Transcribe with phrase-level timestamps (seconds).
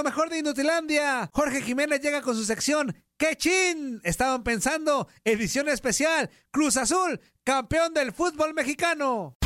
[0.00, 4.00] Lo mejor de Inutilandia, Jorge Jiménez llega con su sección ¡Qué chin!
[4.02, 9.36] Estaban pensando, edición especial, Cruz Azul, campeón del fútbol mexicano.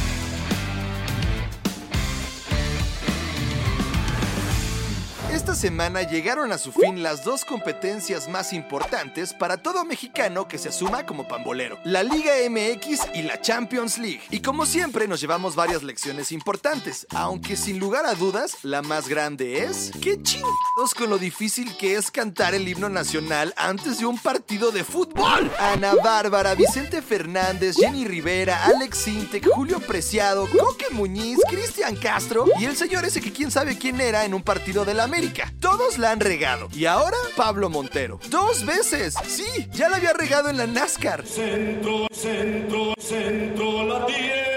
[5.34, 10.58] Esta semana llegaron a su fin las dos competencias más importantes para todo mexicano que
[10.58, 14.20] se asuma como pambolero, la Liga MX y la Champions League.
[14.30, 19.08] Y como siempre nos llevamos varias lecciones importantes, aunque sin lugar a dudas la más
[19.08, 24.06] grande es qué chingados con lo difícil que es cantar el himno nacional antes de
[24.06, 25.50] un partido de fútbol.
[25.58, 32.66] Ana Bárbara, Vicente Fernández, Jenny Rivera, Alex Sintek, Julio Preciado, Coque Muñiz, Cristian Castro y
[32.66, 35.23] el señor ese que quién sabe quién era en un partido de la América.
[35.60, 36.68] Todos la han regado.
[36.72, 38.20] Y ahora Pablo Montero.
[38.28, 39.14] Dos veces.
[39.26, 41.26] Sí, ya la había regado en la NASCAR.
[41.26, 44.54] Centro, centro, centro, la tierra.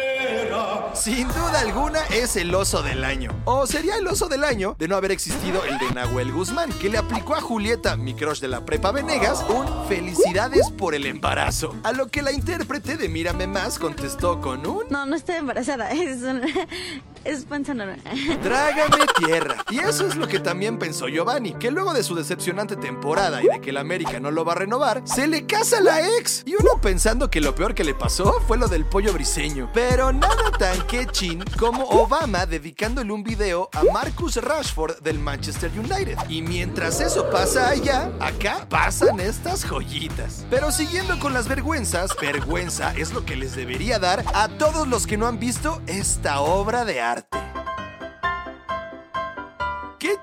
[0.94, 3.32] Sin duda alguna es el oso del año.
[3.46, 6.90] O sería el oso del año de no haber existido el de Nahuel Guzmán, que
[6.90, 11.76] le aplicó a Julieta, mi crush de la prepa Venegas, un felicidades por el embarazo.
[11.84, 14.86] A lo que la intérprete de Mírame Más contestó con un...
[14.90, 16.42] No, no estoy embarazada, es un...
[17.28, 17.68] es panza.
[18.44, 19.66] Trágame tierra.
[19.70, 23.48] Y eso es lo que también pensó Giovanni, que luego de su decepcionante temporada y
[23.48, 26.44] de que el América no lo va a renovar, se le casa la ex.
[26.46, 29.70] Y uno pensando que lo peor que le pasó fue lo del pollo briseño.
[29.74, 36.18] Pero nada tan quechin como Obama dedicándole un video a Marcus Rashford del Manchester United.
[36.30, 40.46] Y mientras eso pasa allá, acá pasan estas joyitas.
[40.50, 45.06] Pero siguiendo con las vergüenzas, vergüenza es lo que les debería dar a todos los
[45.06, 47.17] que no han visto esta obra de arte.
[50.00, 50.16] ¿Qué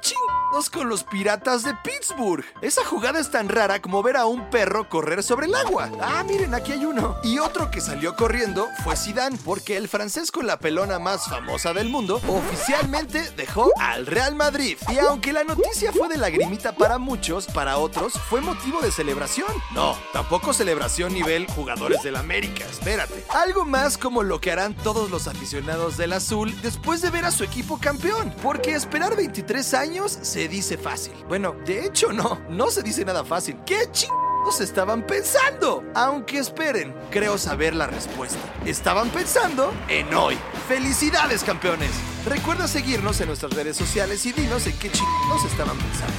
[0.55, 2.45] con los piratas de Pittsburgh?
[2.63, 5.91] Esa jugada es tan rara como ver a un perro correr sobre el agua.
[6.01, 7.17] Ah, miren, aquí hay uno.
[7.25, 11.73] Y otro que salió corriendo fue Zidane, porque el francés con la pelona más famosa
[11.73, 14.79] del mundo oficialmente dejó al Real Madrid.
[14.93, 19.51] Y aunque la noticia fue de lagrimita para muchos, para otros fue motivo de celebración.
[19.73, 23.25] No, tampoco celebración nivel jugadores del América, espérate.
[23.31, 27.33] Algo más como lo que harán todos los aficionados del azul después de ver a
[27.33, 28.33] su equipo campeón.
[28.41, 30.17] Porque esperar 23 años
[30.49, 31.15] dice fácil.
[31.29, 33.59] Bueno, de hecho no, no se dice nada fácil.
[33.67, 35.85] ¿Qué chingados estaban pensando?
[35.95, 38.39] Aunque esperen, creo saber la respuesta.
[38.65, 40.37] Estaban pensando en hoy.
[40.69, 41.91] ¡Felicidades, campeones!
[42.27, 46.15] Recuerda seguirnos en nuestras redes sociales y dinos en qué chingados estaban pensando.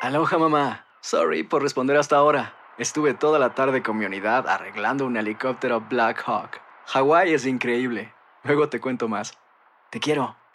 [0.00, 0.86] Aloha mamá.
[1.00, 2.54] Sorry por responder hasta ahora.
[2.78, 6.60] Estuve toda la tarde con mi unidad arreglando un helicóptero Black Hawk.
[6.86, 8.14] Hawái es increíble.
[8.44, 9.36] Luego te cuento más.
[9.90, 10.37] Te quiero.